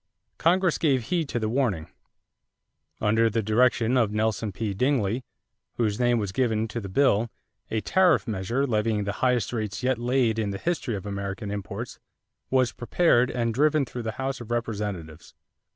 Congress 0.39 0.79
gave 0.79 1.03
heed 1.09 1.29
to 1.29 1.37
the 1.37 1.47
warning. 1.47 1.87
Under 2.99 3.29
the 3.29 3.43
direction 3.43 3.97
of 3.97 4.11
Nelson 4.11 4.51
P. 4.51 4.73
Dingley, 4.73 5.23
whose 5.75 5.99
name 5.99 6.17
was 6.17 6.31
given 6.31 6.67
to 6.69 6.81
the 6.81 6.89
bill, 6.89 7.29
a 7.69 7.81
tariff 7.81 8.27
measure 8.27 8.65
levying 8.65 9.03
the 9.03 9.11
highest 9.21 9.53
rates 9.53 9.83
yet 9.83 9.99
laid 9.99 10.39
in 10.39 10.49
the 10.49 10.57
history 10.57 10.95
of 10.95 11.05
American 11.05 11.51
imposts 11.51 11.99
was 12.49 12.71
prepared 12.71 13.29
and 13.29 13.53
driven 13.53 13.85
through 13.85 14.01
the 14.01 14.13
House 14.13 14.41
of 14.41 14.49
Representatives. 14.49 15.35